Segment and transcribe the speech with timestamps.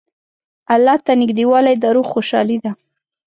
[0.73, 2.71] الله ته نېږدېوالی د روح خوشحالي ده.